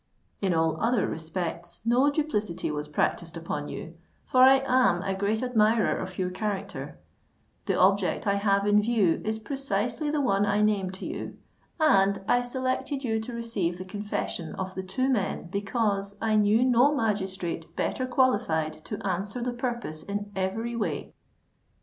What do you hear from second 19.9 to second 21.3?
in every way."